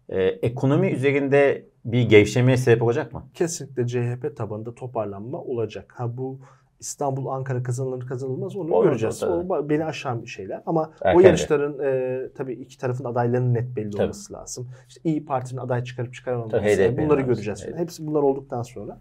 [0.09, 3.23] e, ekonomi üzerinde bir gevşemeye sebep olacak mı?
[3.33, 5.93] Kesinlikle CHP tabanında toparlanma olacak.
[5.97, 6.39] Ha bu
[6.79, 9.23] İstanbul, Ankara kazanılır kazanılmaz onu Olur, göreceğiz.
[9.23, 10.61] O beni aşan bir şeyler.
[10.65, 14.03] Ama Erken o yarışların e, tabii iki tarafın adaylarının net belli tabii.
[14.03, 14.69] olması lazım.
[14.87, 16.97] İşte İyi Parti'nin aday çıkarıp çıkaramaması.
[16.97, 17.63] Bunları göreceğiz.
[17.67, 17.79] Evet.
[17.79, 18.99] Hepsi bunlar olduktan sonra.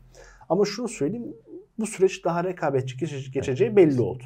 [0.48, 1.36] Ama şunu söyleyeyim.
[1.78, 2.96] Bu süreç daha rekabetçi
[3.32, 4.24] geçeceği belli oldu.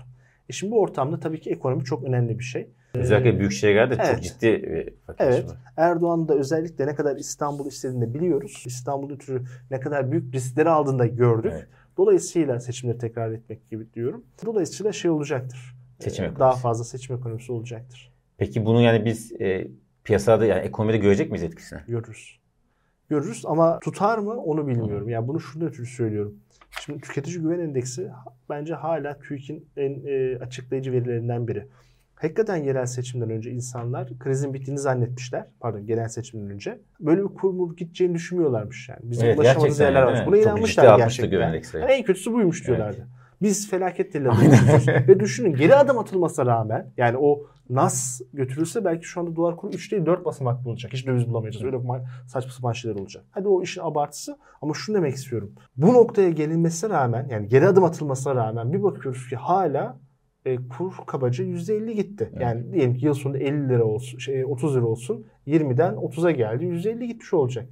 [0.49, 2.71] E şimdi bu ortamda tabii ki ekonomi çok önemli bir şey.
[2.95, 4.15] Özellikle büyük şehirlerde evet.
[4.15, 5.49] çok ciddi bir Evet.
[5.49, 5.57] Var.
[5.77, 8.63] Erdoğan da özellikle ne kadar İstanbul istediğini biliyoruz.
[8.67, 11.53] İstanbul ötürü ne kadar büyük riskleri aldığında gördük.
[11.55, 11.67] Evet.
[11.97, 14.25] Dolayısıyla seçimleri tekrar etmek gibi diyorum.
[14.47, 15.75] Dolayısıyla şey olacaktır.
[15.99, 16.41] Seçim ekonomisi.
[16.41, 18.13] Daha fazla seçim ekonomisi olacaktır.
[18.37, 19.69] Peki bunu yani biz e,
[20.05, 21.81] piyasada yani ekonomide görecek miyiz etkisini?
[21.89, 22.39] Görürüz.
[23.09, 25.09] Görürüz ama tutar mı onu bilmiyorum.
[25.09, 26.35] Yani bunu şurada ötürü söylüyorum.
[26.81, 28.11] Şimdi tüketici güven endeksi
[28.49, 31.69] bence hala TÜİK'in en e, açıklayıcı verilerinden biri.
[32.25, 35.47] Hakikaten yerel seçimden önce insanlar krizin bittiğini zannetmişler.
[35.61, 36.81] Pardon genel seçimden önce.
[37.01, 39.01] Böyle bir kurmur gideceğini düşünmüyorlarmış yani.
[39.03, 40.27] Bizim evet, ulaşamadığımız yerler var.
[40.27, 41.41] Buna inanmışlar gerçekten.
[41.41, 42.97] Yani en kötüsü buymuş diyorlardı.
[42.99, 43.09] Evet.
[43.43, 44.15] Biz felaket.
[45.09, 49.73] Ve düşünün geri adım atılmasına rağmen yani o NAS götürülse belki şu anda dolar kuru
[49.73, 50.93] 3 değil 4 basamak bulacak.
[50.93, 51.65] Hiç döviz bulamayacağız.
[51.65, 51.79] Öyle
[52.27, 53.25] saçma sapan şeyler olacak.
[53.31, 55.53] Hadi o işin abartısı ama şunu demek istiyorum.
[55.77, 59.99] Bu noktaya gelinmesine rağmen yani geri adım atılmasına rağmen bir bakıyoruz ki hala
[60.45, 62.29] e, kur kabaca %50 gitti.
[62.33, 62.43] Evet.
[62.43, 65.27] Yani diyelim ki yıl sonunda 50 lira olsun, şey 30 lira olsun.
[65.47, 66.65] 20'den 30'a geldi.
[66.65, 67.67] %50 gitmiş olacak.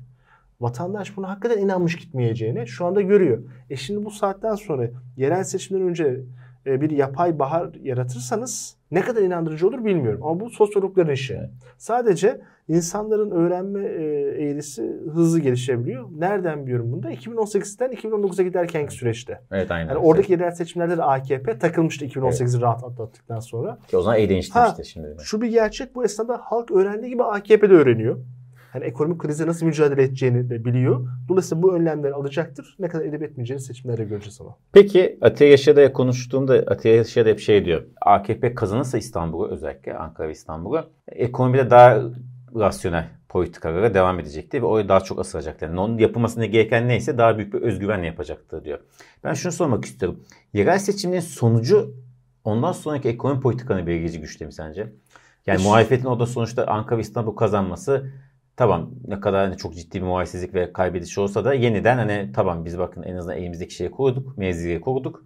[0.60, 3.42] Vatandaş buna hakikaten inanmış gitmeyeceğini şu anda görüyor.
[3.70, 6.20] E şimdi bu saatten sonra yerel seçimden önce
[6.66, 10.20] e, bir yapay bahar yaratırsanız ne kadar inandırıcı olur bilmiyorum.
[10.24, 11.34] Ama bu sosyologların işi.
[11.34, 11.50] Evet.
[11.78, 14.04] Sadece insanların öğrenme e,
[14.44, 16.08] eğrisi hızlı gelişebiliyor.
[16.18, 17.12] Nereden biliyorum bunu da?
[17.12, 19.40] 2018'den 2019'a giderkenki süreçte.
[19.52, 19.88] Evet aynen.
[19.88, 22.62] Yani oradaki yerel seçimlerde de AKP takılmıştı 2018'i evet.
[22.62, 23.78] rahat atlattıktan sonra.
[23.88, 25.16] Ki o zaman iyi değiştirmişti şimdi.
[25.22, 28.18] Şu bir gerçek bu esnada halk öğrendiği gibi AKP de öğreniyor.
[28.74, 31.08] Yani ekonomik krize nasıl mücadele edeceğini de biliyor.
[31.28, 32.76] Dolayısıyla bu önlemleri alacaktır.
[32.78, 34.56] Ne kadar edip etmeyeceğini seçimlerde göreceğiz ama.
[34.72, 37.82] Peki Atiye Yaşar'da konuştuğumda Atiye Yaşar hep şey diyor.
[38.00, 42.02] AKP kazanırsa İstanbul'u özellikle Ankara ve İstanbul'u ekonomide daha
[42.54, 45.64] rasyonel politikalara devam edecekti ve oraya daha çok asılacaktı.
[45.64, 48.78] Yani onun yapılmasına gereken neyse daha büyük bir özgüvenle yapacaktı diyor.
[49.24, 50.20] Ben şunu sormak istiyorum.
[50.52, 51.94] Yerel seçimlerin sonucu
[52.44, 54.92] ondan sonraki ekonomi politikanı belirleyici güçte mi sence?
[55.46, 55.64] Yani Hiç...
[55.64, 58.10] muhalefetin o da sonuçta Ankara ve İstanbul kazanması
[58.56, 62.64] tamam ne kadar hani çok ciddi bir muhalefetsizlik ve kaybediş olsa da yeniden hani tamam
[62.64, 65.24] biz bakın en azından elimizdeki şeyi koruduk, mevziyi koruduk.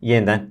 [0.00, 0.50] Yeniden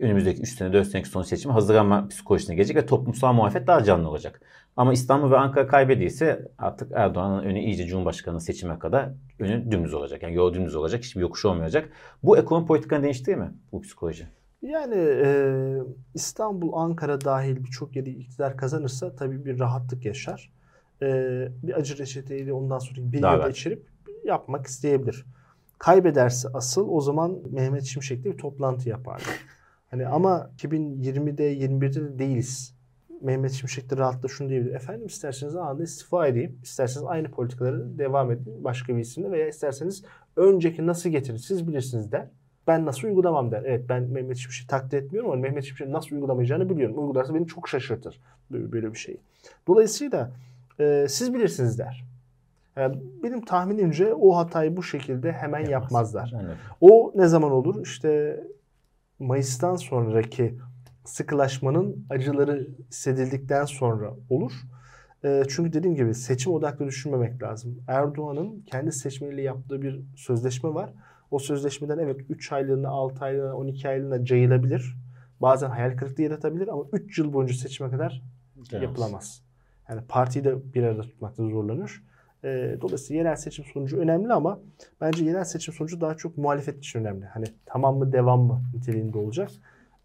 [0.00, 4.08] önümüzdeki 3 sene 4 seneki son seçimi hazırlanma psikolojisine gelecek ve toplumsal muhalefet daha canlı
[4.08, 4.40] olacak.
[4.76, 10.22] Ama İstanbul ve Ankara kaybediyse artık Erdoğan'ın önü iyice Cumhurbaşkanı seçime kadar önü dümdüz olacak.
[10.22, 11.02] Yani yol dümdüz olacak.
[11.02, 11.88] Hiçbir yokuş olmayacak.
[12.22, 14.28] Bu ekonomi politikanı değiştirir mi bu psikoloji?
[14.62, 15.78] Yani e,
[16.14, 20.52] İstanbul, Ankara dahil birçok yeri iktidar kazanırsa tabii bir rahatlık yaşar.
[21.02, 23.50] E, bir acı reçeteyle ondan sonra bir rahat.
[23.50, 23.86] içirip
[24.24, 25.26] yapmak isteyebilir.
[25.78, 29.40] Kaybederse asıl o zaman Mehmet Şimşek'le bir toplantı yaparlar.
[29.90, 32.74] Hani ama 2020'de 21'de de değiliz.
[33.22, 34.74] Mehmet Şimşek de rahatla şunu diyebilir.
[34.74, 36.58] Efendim isterseniz anında istifa edeyim.
[36.62, 40.04] İsterseniz aynı politikaları devam edin başka bir isimle veya isterseniz
[40.36, 42.28] önceki nasıl getirin siz bilirsiniz der.
[42.66, 43.62] Ben nasıl uygulamam der.
[43.66, 46.98] Evet ben Mehmet Şimşek'i takdir etmiyorum ama Mehmet Şimşek'in nasıl uygulamayacağını biliyorum.
[46.98, 49.16] Uygularsa beni çok şaşırtır böyle bir şey.
[49.66, 50.32] Dolayısıyla
[50.80, 52.04] e, siz bilirsiniz der.
[52.76, 55.70] Yani benim tahminimce o hatayı bu şekilde hemen Yapmaz.
[55.70, 56.30] yapmazlar.
[56.32, 57.82] De- O ne zaman olur?
[57.86, 58.40] İşte
[59.18, 60.54] Mayıs'tan sonraki
[61.04, 64.52] sıkılaşmanın acıları hissedildikten sonra olur.
[65.24, 67.78] E, çünkü dediğim gibi seçim odaklı düşünmemek lazım.
[67.88, 70.92] Erdoğan'ın kendi seçmeniyle yaptığı bir sözleşme var.
[71.30, 74.96] O sözleşmeden evet 3 aylığına, 6 aylığına, 12 aylığına cayılabilir.
[75.40, 78.22] Bazen hayal kırıklığı yaratabilir ama 3 yıl boyunca seçime kadar
[78.72, 78.82] Demez.
[78.82, 79.42] yapılamaz.
[79.92, 82.02] Yani partiyi de bir arada tutmakta zorlanır.
[82.44, 84.58] E, dolayısıyla yerel seçim sonucu önemli ama
[85.00, 87.24] bence yerel seçim sonucu daha çok muhalefet için önemli.
[87.26, 89.50] Hani tamam mı devam mı niteliğinde olacak.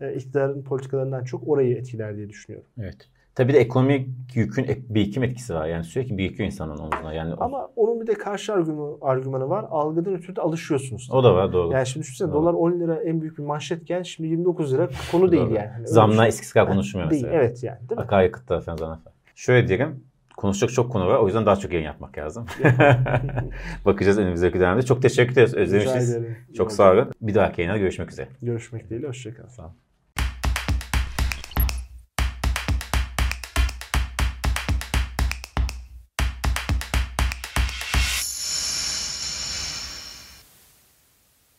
[0.01, 2.69] E, iktidarın politikalarından çok orayı etkiler diye düşünüyorum.
[2.79, 3.09] Evet.
[3.35, 5.67] Tabii de ekonomik yükün birikim etkisi var.
[5.67, 7.13] Yani sürekli birikiyor insanın omzuna.
[7.13, 9.65] Yani o, Ama onun bir de karşı argümanı, argümanı var.
[9.69, 11.09] Algıdan ötürü de alışıyorsunuz.
[11.11, 11.73] o da var doğru.
[11.73, 15.49] Yani şimdi düşünsene dolar 10 lira en büyük bir manşetken şimdi 29 lira konu değil
[15.49, 15.69] yani.
[15.95, 17.23] Hani bir şey eskisi kadar konuşmuyor değil.
[17.23, 17.41] mesela.
[17.41, 18.03] Evet yani değil mi?
[18.03, 19.16] Akaryakıtlar falan zaten.
[19.37, 20.03] Şöyle diyelim.
[20.37, 21.19] Konuşacak çok konu var.
[21.19, 22.45] O yüzden daha çok yayın yapmak lazım.
[23.85, 24.81] Bakacağız önümüzdeki dönemde.
[24.81, 25.53] Çok teşekkür ederiz.
[25.53, 26.17] Özlemişiz.
[26.57, 27.11] Çok sağ olun.
[27.21, 28.27] Bir dahaki yayına görüşmek üzere.
[28.41, 29.07] Görüşmek dileğiyle.
[29.07, 29.47] Hoşçakalın.
[29.47, 29.73] Sağ olun.